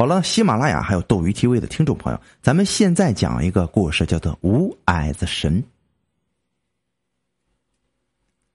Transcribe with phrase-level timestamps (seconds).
[0.00, 5.60] 好了，喜马拉雅还有斗鱼 TV 的听众朋友，咱们现在讲一个故事，叫做《五矮子神》。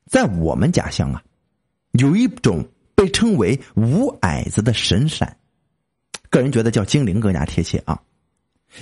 [0.05, 1.21] 在我们家乡啊，
[1.91, 5.35] 有一种被称为“五矮子”的神山，
[6.29, 8.01] 个人觉得叫精灵更加贴切啊，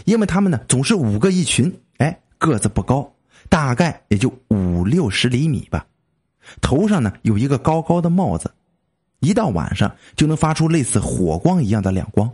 [0.05, 3.11] 因为他们呢总是五个一群，哎，个子不高，
[3.49, 5.87] 大概也就五六十厘米吧，
[6.61, 8.53] 头上呢有一个高高的帽子，
[9.19, 12.31] 一到晚上就能发出类似火光一样的亮光。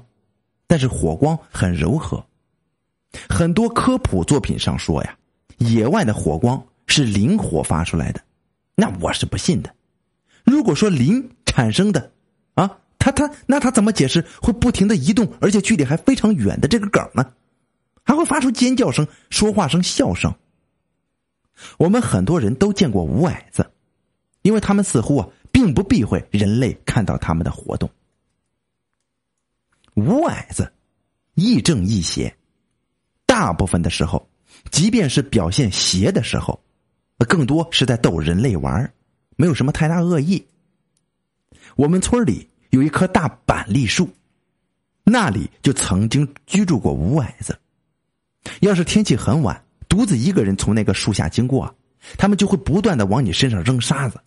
[0.68, 2.24] 但是火光很柔和，
[3.30, 5.18] 很多科普作品上说呀，
[5.58, 8.22] 野外的火光是磷火发出来的，
[8.76, 9.74] 那我是不信的。
[10.44, 12.12] 如果说磷产生的，
[12.56, 17.34] 啊，他他那他怎么解释会不停的移动，而且距离还非常远的这个梗呢？
[18.04, 20.34] 还会发出尖叫声、说话声、笑声。
[21.78, 23.70] 我们很多人都见过五矮子，
[24.42, 27.90] 因为他们似乎啊，并不避讳人类看到他们的活动。
[29.98, 30.72] 五矮子，
[31.34, 32.38] 亦正亦邪。
[33.26, 34.30] 大部分的时候，
[34.70, 36.62] 即便是表现邪的时候，
[37.28, 38.94] 更多是在逗人类玩
[39.38, 40.46] 没有什么太大恶意。
[41.76, 44.08] 我们村里有一棵大板栗树，
[45.04, 47.58] 那里就曾经居住过五矮子。
[48.62, 51.76] 要是天气很晚，独自一个人从那个树下经过，
[52.20, 54.22] 他们就会不断的往你身上扔沙子，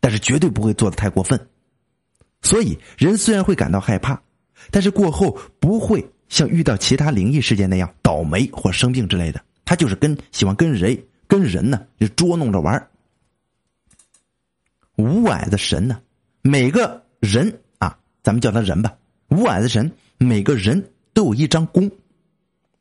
[0.00, 1.38] 但是绝对不会做的太过分。
[2.40, 4.18] 所以，人虽然会感到害怕。
[4.70, 12.88] 但是过后不会像遇到其他灵异事件那样倒霉或生病之类的，他就是跟喜欢跟人跟人呢就捉弄着玩
[14.96, 16.00] 五矮子神呢，
[16.42, 18.94] 每个人啊，咱们叫他人吧。
[19.28, 21.90] 五矮子神每个人都有一张弓，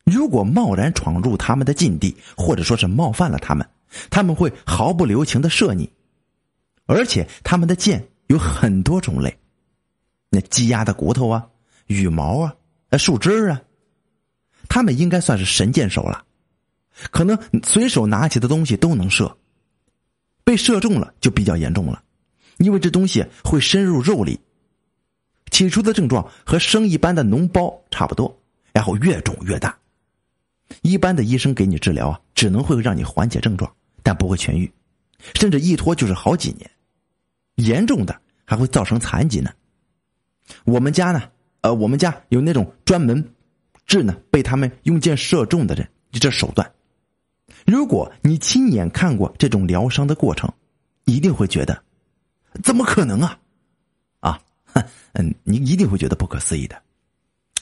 [0.03, 3.66] 如果贸然闯入他们的禁地，或者说是冒犯了他们，
[4.09, 5.89] 他们会毫不留情的射你。
[6.88, 9.38] 而且他们的箭有很多种类，
[10.30, 11.47] 那鸡鸭的骨头啊。
[11.89, 12.55] 羽毛啊，
[12.97, 13.61] 树枝啊，
[14.69, 16.23] 他们应该算是神箭手了，
[17.09, 19.35] 可能随手拿起的东西都能射，
[20.44, 22.03] 被射中了就比较严重了，
[22.57, 24.39] 因为这东西会深入肉里。
[25.49, 28.39] 起初的症状和生一般的脓包差不多，
[28.72, 29.75] 然后越肿越大。
[30.83, 34.72] 一般的医生给你治疗啊，只能会让你缓解症状，但不会痊愈，
[35.33, 36.69] 甚至一拖就是好几年，
[37.55, 39.49] 严重的还会造成残疾呢。
[40.66, 41.23] 我们家呢？
[41.62, 43.34] 呃，我们家有那种专门
[43.86, 46.72] 治呢被他们用箭射中的人，这手段。
[47.66, 50.52] 如果你亲眼看过这种疗伤的过程，
[51.06, 51.84] 一定会觉得
[52.64, 53.40] 怎么可能啊？
[54.20, 54.40] 啊，
[55.14, 56.81] 嗯， 你一定会觉得不可思议的。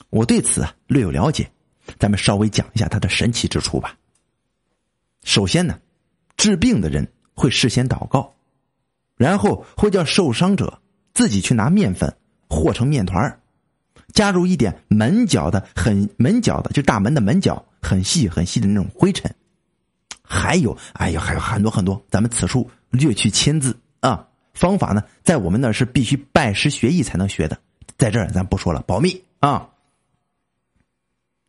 [0.09, 1.49] 我对此啊略有了解，
[1.97, 3.97] 咱们稍微讲一下它的神奇之处吧。
[5.23, 5.79] 首先呢，
[6.37, 8.33] 治病的人会事先祷告，
[9.15, 10.81] 然后会叫受伤者
[11.13, 12.15] 自己去拿面粉
[12.47, 13.41] 和成面团
[14.13, 19.33] 加入一点门角的很门角的，就大门的门角很细很细的那种灰尘，
[20.23, 24.27] 还有，哎呀，还有很多很多，咱们此处略去签字啊。
[24.53, 27.59] 方法呢，在我们那是必须拜师学艺才能学的，
[27.97, 29.69] 在这儿咱不说了，保密啊。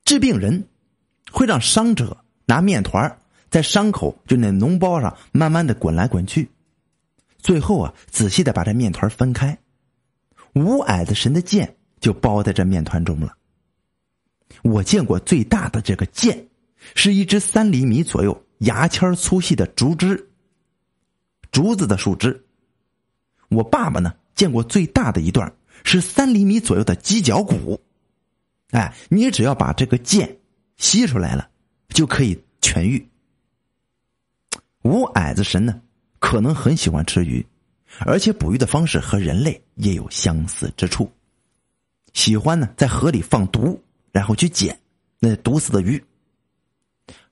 [0.05, 0.67] 治病人
[1.31, 3.19] 会让伤者拿面团
[3.51, 6.51] 在伤口就那脓包上慢慢的滚来滚去，
[7.39, 9.57] 最后啊，仔细的把这面团分开。
[10.53, 11.77] 无矮子神的剑。
[12.01, 13.35] 就包在这面团中了。
[14.63, 16.49] 我见过最大的这个剑，
[16.95, 20.29] 是一只三厘米左右、牙签粗细的竹枝，
[21.53, 22.45] 竹子的树枝。
[23.49, 25.53] 我爸爸呢，见过最大的一段
[25.85, 27.81] 是三厘米左右的鸡脚骨。
[28.71, 30.39] 哎，你只要把这个剑
[30.77, 31.49] 吸出来了，
[31.89, 33.09] 就可以痊愈。
[34.83, 35.81] 五矮子神呢，
[36.19, 37.45] 可能很喜欢吃鱼，
[38.01, 41.11] 而且捕鱼的方式和人类也有相似之处。
[42.15, 43.83] 喜欢呢，在河里放毒，
[44.13, 44.79] 然后去捡
[45.19, 46.03] 那毒死的鱼。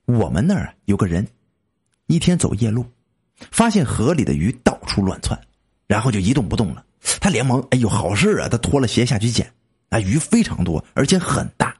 [0.05, 1.27] 我们那儿有个人，
[2.05, 2.85] 一天走夜路，
[3.51, 5.39] 发现河里的鱼到处乱窜，
[5.85, 6.85] 然后就一动不动了。
[7.19, 8.47] 他连忙，哎呦，好事啊！
[8.49, 9.53] 他脱了鞋下去捡，
[9.89, 11.75] 啊，鱼非常多，而且很大。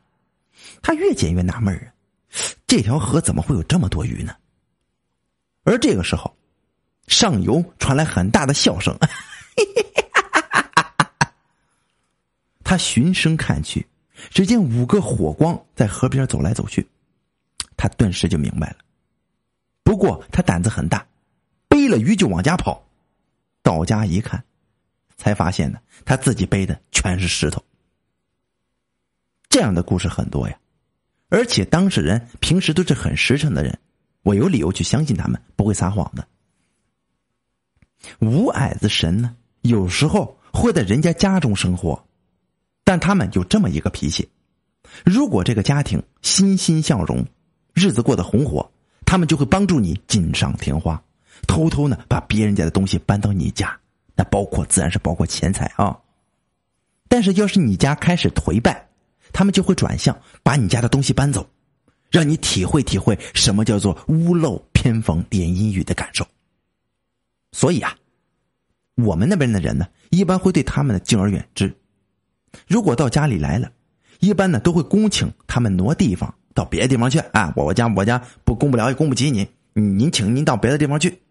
[0.81, 1.87] 他越捡越纳闷啊，
[2.67, 4.35] 这条河怎么会有这么多鱼呢？
[5.63, 6.33] 而这个时候，
[7.07, 8.97] 上游传来很大的笑声。
[9.01, 10.06] 嘿嘿嘿
[12.67, 13.87] 他循声看去，
[14.29, 16.85] 只见五个火光在河边走来走去，
[17.77, 18.79] 他顿时就明白了。
[19.83, 21.07] 不过他胆子很大，
[21.69, 22.83] 背了鱼就往家跑。
[23.63, 24.43] 到家一看，
[25.15, 27.63] 才发现呢，他自己背的全是石头。
[29.47, 30.59] 这样的故事很多呀，
[31.29, 33.79] 而且当事人平时都是很实诚的人，
[34.23, 36.27] 我有理由去相信他们不会撒谎的。
[38.19, 42.05] 五矮子神呢，有时候会在人家家中生活。
[42.87, 44.29] 但他们有这么一个脾气，
[45.03, 47.25] 如果这个家庭欣欣向荣，
[47.73, 48.71] 日子过得红火，
[49.05, 51.03] 他们就会帮助你锦上添花，
[51.49, 53.77] 偷偷呢把别人家的东西搬到你家，
[54.15, 55.99] 那包括自然是包括钱财啊。
[57.09, 58.87] 但是要是你家开始颓败，
[59.33, 61.45] 他们就会转向把你家的东西搬走，
[62.09, 66.25] 让你体会体会什么叫做屋漏偏逢连阴雨的感受。
[67.51, 67.93] 所以啊，
[68.95, 71.75] 我们那边的人呢，一般会对他们的敬而远之。
[72.67, 73.71] 如果到家里来了，
[74.19, 77.53] 一般呢都会恭请他们挪地方到别的地方去啊。
[77.55, 81.21] 我我家我家不供不了也供不起你，您请您到别的地方去。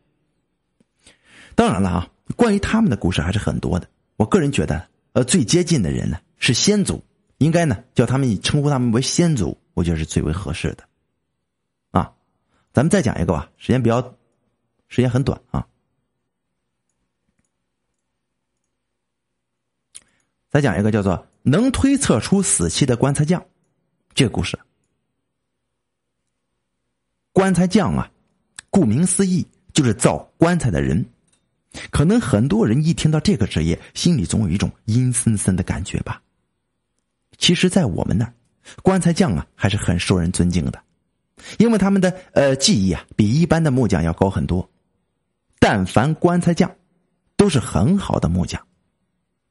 [1.55, 3.89] 当然了啊，关于他们的故事还是很多的。
[4.17, 7.03] 我个人觉得，呃，最接近的人呢是先祖，
[7.39, 10.85] 应该呢叫他们称呼他们为先祖，我觉得是最为合适的。
[11.91, 12.13] 啊，
[12.73, 14.03] 咱们再讲一个吧，时间比较，
[14.89, 15.67] 时间很短啊。
[20.57, 23.45] 再讲一个叫做“能推测出死期的棺材匠”
[24.17, 24.59] 这个故事。
[27.35, 28.11] 棺材匠啊，
[28.71, 31.05] 顾名思义就是造棺材的人。
[31.91, 36.23] 可能很多人一听到这个职业，心里总有一种阴森森的感觉吧。
[37.37, 38.33] 其实，在我们那儿，
[38.83, 40.83] 棺材匠啊还是很受人尊敬的，
[41.59, 44.67] 因为他们的呃技艺啊比一般的木匠要高很多。
[45.59, 46.75] 但凡棺材匠，
[47.37, 48.67] 都是很好的木匠。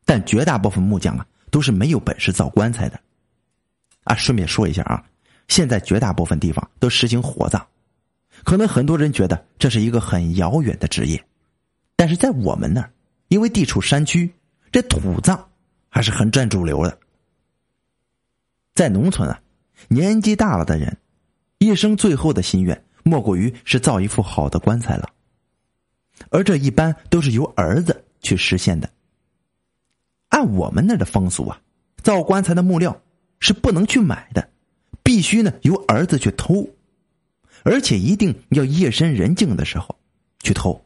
[0.06, 3.00] 但绝大部分木匠啊，都是没有本事造棺材的。
[4.04, 5.04] 啊，顺便说一下啊，
[5.48, 7.66] 现在绝大部分地方都实行火葬，
[8.44, 11.25] 可能很多人觉得这是一个很遥远的职业，
[11.96, 12.92] 但是在我们那儿，
[13.30, 14.31] 因为地处山区，
[14.72, 15.50] 这土葬
[15.90, 16.98] 还是很占主流的。
[18.75, 19.42] 在农村啊，
[19.88, 20.96] 年纪大了的人，
[21.58, 25.10] 一生最后的心愿莫过于是造一副好的棺材了，
[26.30, 28.88] 而这一般都是由儿子去实现的。
[30.36, 31.62] 按我们那的风俗啊，
[32.04, 33.02] 造棺材的木料
[33.40, 34.50] 是不能去买的，
[35.02, 36.68] 必须呢由儿子去偷，
[37.64, 39.96] 而且一定要夜深人静的时候
[40.42, 40.84] 去偷。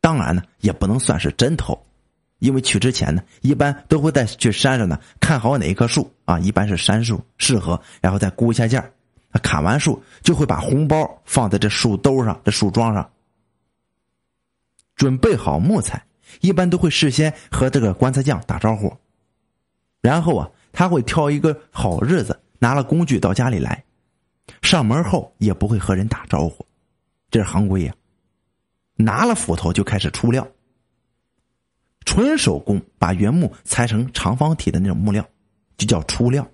[0.00, 1.78] 当然呢，也不能算是真偷，
[2.38, 8.90] 因为去之前呢，一般都会在去山上呢看好哪一棵树啊，一般是杉树适合，然后再估一下价
[9.42, 13.10] 砍完树就会把红包放在这树兜上、这树桩上，
[14.96, 16.02] 准备好木材。
[16.40, 18.96] 一般都会事先和这个棺材匠打招呼，
[20.00, 23.84] 然后啊，他会挑一个好日子，拿了工具到家里来，
[24.62, 26.64] 上门后也不会和人打招呼，
[27.30, 27.94] 这是行规呀。
[28.96, 30.46] 拿了斧头就开始出料，
[32.04, 35.26] 纯手工把原木裁成长方体的那种木料，
[35.78, 36.46] 就叫出料。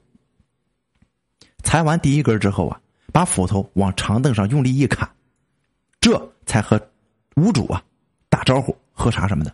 [1.65, 2.81] 裁完第一根之后啊，
[3.13, 5.11] 把斧头往长凳上用力一砍，
[6.01, 6.81] 这才和
[7.35, 7.83] 屋主啊
[8.29, 9.53] 打招呼、喝茶什么的。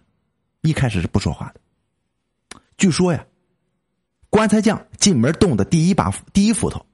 [0.62, 2.60] 一开始是不说话的。
[2.78, 3.24] 据说呀，
[4.30, 6.84] 棺材匠进门动的第一把第一斧头，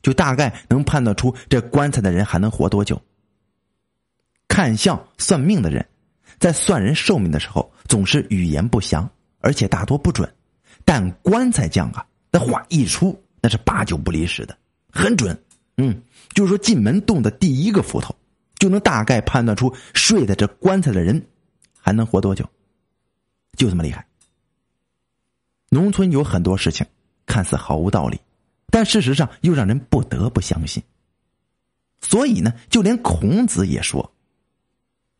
[0.00, 3.00] 就大概能判断出这棺材的人还能活多久。
[4.48, 5.86] 看相算命的人，
[6.38, 9.08] 在算人寿命的时候，总是语言不详，
[9.40, 10.32] 而且大多不准。
[10.84, 14.56] 但棺材匠啊，那话一出，那是八九不离十的，
[14.90, 15.36] 很准。
[15.78, 16.00] 嗯，
[16.32, 18.14] 就是说进门动的第一个斧头，
[18.58, 21.26] 就能大概判断出睡在这棺材的人
[21.78, 22.48] 还能活多久。
[23.56, 24.06] 就这么厉害。
[25.68, 26.86] 农村有很多事情
[27.26, 28.20] 看似毫无道理，
[28.70, 30.82] 但事实上又让人不得不相信。
[32.00, 34.12] 所以呢，就连孔子也说：“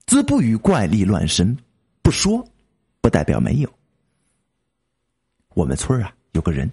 [0.07, 1.57] 子不语怪力乱神，
[2.03, 2.47] 不说，
[3.01, 3.73] 不代表没有。”
[5.55, 6.71] 我们村啊，有个人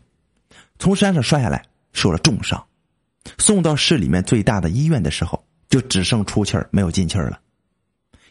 [0.77, 2.63] 从山上摔下来，受了重伤，
[3.39, 7.39] 送到市里面最大的医院的时候，就只剩出气儿没有进气儿了。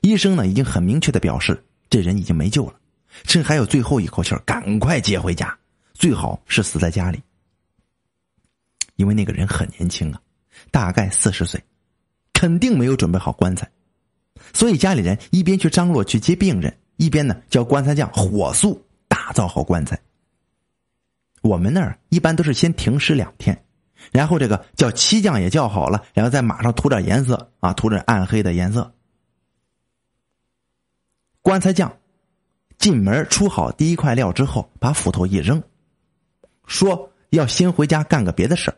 [0.02, 2.74] 医生呢，已经很明确的表示，这人已经没救了。
[3.24, 5.56] 趁还有最后一口气赶快接回家，
[5.94, 7.22] 最好是死在家里。
[8.96, 10.20] 因为那个人很年轻啊，
[10.70, 11.62] 大概四十岁，
[12.32, 13.68] 肯定没有准备好棺材，
[14.52, 19.98] 所以家里人一边去张罗去接病人，一边呢叫棺材匠火速打造好棺材。
[21.40, 23.64] 我们那儿一般都是先停尸两天，
[24.12, 28.94] 然后这个叫漆匠也叫好了，然后再马上涂点颜色啊，涂点暗黑的颜色。
[31.40, 31.96] 棺材匠。
[32.82, 35.62] 进门出好第一块料之后，把斧头一扔，
[36.66, 38.74] 说要先回家干个别的事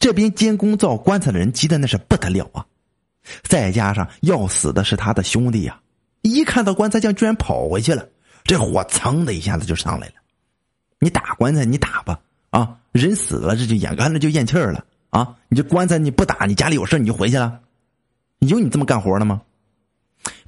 [0.00, 2.66] 这边监工造棺材的人急的那是不得了啊！
[3.44, 5.80] 再加上要死的是他的兄弟呀，
[6.22, 8.08] 一看到棺材匠居然跑回去了，
[8.42, 10.14] 这火噌的一下子就上来了。
[10.98, 12.18] 你打棺材你打吧，
[12.50, 15.36] 啊，人死了这就眼看着就咽气儿了啊！
[15.48, 17.60] 你这棺材你不打，你家里有事你就回去了，
[18.40, 19.42] 有你这么干活的吗？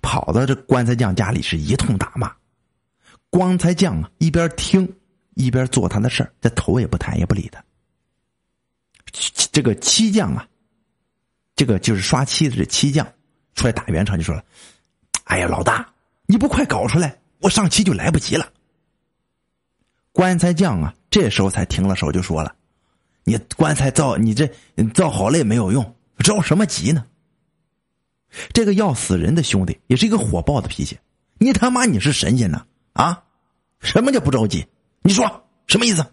[0.03, 2.33] 跑到这棺材匠家里是一通打骂。
[3.30, 4.90] 棺材匠啊，一边听
[5.35, 7.62] 一边做他的事儿，这头也不抬也不理他。
[9.52, 10.47] 这个漆匠啊，
[11.56, 13.06] 这个就是刷漆的这漆匠
[13.54, 14.44] 出来打圆场，就说了
[15.25, 15.92] ：“哎呀，老大，
[16.26, 18.52] 你不快搞出来，我上漆就来不及了。”
[20.12, 22.54] 棺材匠啊，这时候才停了手，就说了
[23.25, 24.50] ：“你棺材造，你这
[24.94, 27.06] 造好了也没有用，着什么急呢？”
[28.52, 30.99] 这个要死人的兄弟也是一个火爆的脾气，
[31.38, 32.66] 你他妈你是神仙呢？
[32.99, 33.23] 啊，
[33.78, 34.67] 什么叫不着急？
[35.02, 35.25] 你说
[35.69, 36.05] 什么意思？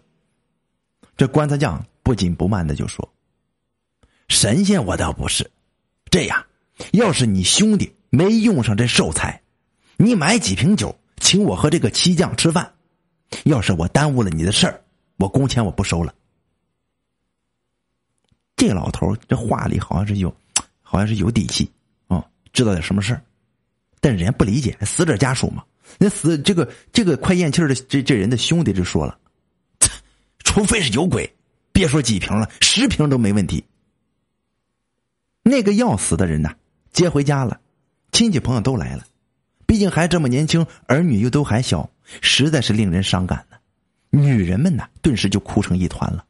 [1.16, 3.12] 这棺材匠不紧不慢的就说
[4.28, 5.50] ：“神仙我倒不是，
[6.10, 6.46] 这样，
[6.92, 9.42] 要是你兄弟没用上这寿材，
[9.96, 12.72] 你买几瓶酒请我和这个漆匠吃饭。
[13.46, 14.84] 要是我耽误了你的事儿，
[15.16, 16.14] 我工钱我不收了。”
[18.54, 20.32] 这老头这话里好像是有，
[20.82, 21.68] 好像是有底气
[22.06, 22.24] 啊。
[22.52, 23.20] 知道点什么事儿，
[24.00, 25.64] 但人家不理解，死者家属嘛，
[25.98, 29.18] 那死这个这个快咽气的这这人的兄弟就说了，
[30.40, 31.34] 除非是有鬼，
[31.72, 33.64] 别说几瓶了，十瓶都没问题。
[35.42, 36.54] 那个要死的人呢，
[36.92, 37.60] 接回家了，
[38.12, 39.04] 亲戚朋友都来了，
[39.64, 41.88] 毕竟还这么年轻，儿女又都还小，
[42.20, 43.56] 实在是令人伤感呢。
[44.10, 46.24] 女人们呢，顿时就哭成一团了。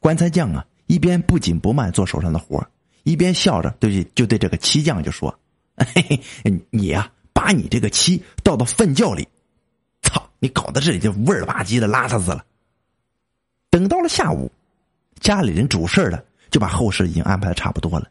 [0.00, 2.64] 棺材匠啊，一边不紧不慢做手上的活
[3.02, 5.36] 一边笑着，对就对这个漆匠就说
[5.76, 7.10] ：“嘿嘿，你呀，
[7.52, 9.28] 你这个漆倒到粪窖里，
[10.02, 12.44] 操，你搞得这里就味儿吧唧的，邋遢死了。”
[13.70, 14.50] 等到了下午，
[15.20, 18.10] 家里人主事的就把后事已经安排的差不多了。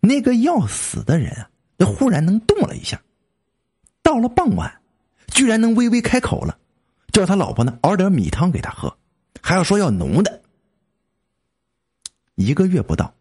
[0.00, 1.48] 那个要死的人啊，
[1.86, 3.00] 忽然能动了一下，
[4.02, 4.80] 到了傍晚，
[5.28, 6.58] 居然能微微开口了，
[7.12, 8.96] 叫他老婆呢熬点米汤给他喝，
[9.40, 10.42] 还要说要浓的。
[12.34, 13.12] 一个月不到。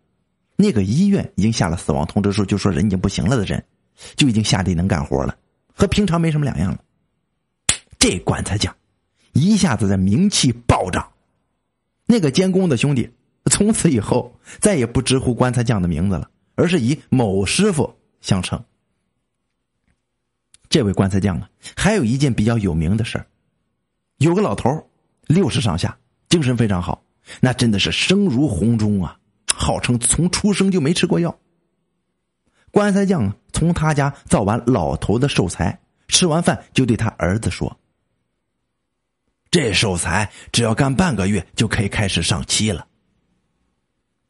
[0.56, 3.62] 那个医院已经下了死亡通知书，就说人已经不行了的人，
[4.16, 5.38] 就已经下地能干活了，
[5.74, 6.80] 和平常没什么两样了。
[8.00, 8.76] 这棺材匠
[9.34, 11.12] 一下子的名气暴涨，
[12.06, 13.10] 那个监工的兄弟
[13.50, 18.64] 从此以后再也不直呼棺材匠的名字了，而是以某师傅相称。
[20.70, 23.26] 这位棺材匠啊，还有一件比较有名的事，
[24.18, 24.90] 有个老头
[25.28, 25.98] 六十上下，
[26.30, 27.04] 精神非常好，
[27.40, 29.20] 那真的是声如洪钟啊。
[29.56, 31.40] 号称从出生就没吃过药。
[32.72, 35.80] 棺材匠啊从他家造完老头的寿材，
[36.10, 37.80] 吃完饭就对他儿子说
[39.50, 42.86] ：“这寿材只要干半个月就可以开始上漆了。”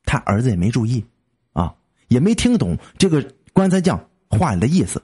[0.06, 1.04] 他儿子也没注意，
[1.54, 1.74] 啊，
[2.10, 5.02] 也没听懂这个棺材匠话里的意思。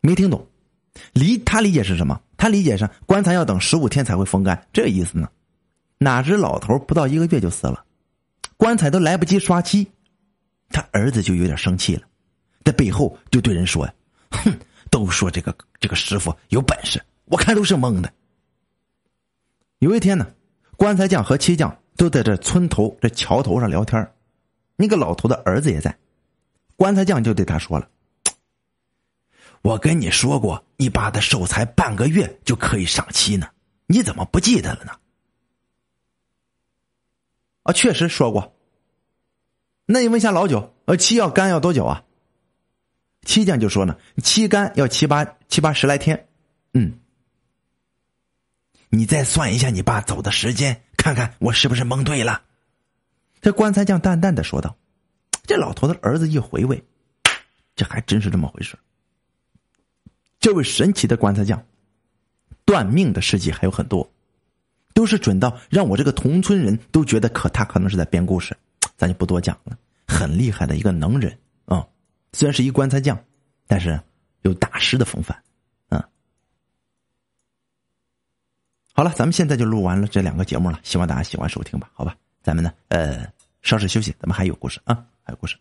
[0.00, 0.46] 没听懂，
[1.12, 2.18] 理他理解是什么？
[2.38, 5.28] 他理解是棺材要等十五天才会风干，这意思呢？
[5.98, 7.84] 哪知老头不到一个月就死了。
[8.56, 9.86] 棺材都来不及刷漆，
[10.70, 12.06] 他儿子就有点生气了，
[12.64, 13.94] 在背后就对人说：“呀，
[14.30, 14.52] 哼，
[14.90, 18.12] 都说这个这个师傅有本事，我看都是蒙的。”
[19.80, 20.26] 有一天呢，
[20.76, 24.12] 棺材匠和漆匠都在这村头这桥头上聊天
[24.76, 25.98] 那个老头的儿子也在，
[26.76, 27.88] 棺材匠就对他说了
[29.62, 33.48] ：“我跟你说过，你爸的寿材半个月就可以上漆呢，
[33.86, 34.92] 你怎么不记得了呢？”
[37.64, 38.56] 啊，确实说过。
[39.86, 42.04] 那你问一下老九，呃，漆要干要多久啊？
[43.24, 46.28] 七匠就说呢，七干要七八七八十来天。
[46.74, 46.98] 嗯，
[48.88, 52.42] 你再算一下你爸走的时间，看看我是不是蒙对了。
[53.40, 54.76] 这棺材匠淡淡的说道。
[55.44, 56.84] 这老头的儿子一回味，
[57.74, 58.78] 这还真是这么回事。
[60.38, 61.60] 这位神奇的棺材匠，
[62.64, 64.08] 断命的事迹还有很多。
[64.94, 68.56] 都是准到让我这个同村人都觉得可他可能是在编故事，
[68.96, 69.76] 咱就不多讲了。
[70.06, 71.36] 很厉害的一个能人，
[72.32, 73.22] 虽然是一棺材匠，
[73.66, 74.00] 但是
[74.42, 75.42] 有大师的风范，
[75.88, 76.02] 嗯。
[78.92, 82.16] 好了，咱们现在就录完了这两个节目了，希望大家喜欢收听吧，好吧？
[82.42, 83.30] 咱们呢，呃，
[83.62, 85.56] 稍事休息，咱们还有故事啊，还有故事。